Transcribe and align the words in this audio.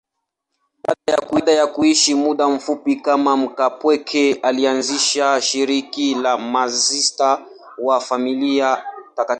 Baada 1.37 1.51
ya 1.51 1.67
kuishi 1.67 2.15
muda 2.15 2.49
mfupi 2.49 2.95
kama 2.95 3.37
mkaapweke, 3.37 4.33
alianzisha 4.33 5.41
shirika 5.41 6.21
la 6.21 6.37
Masista 6.37 7.45
wa 7.77 7.99
Familia 8.01 8.83
Takatifu. 9.15 9.27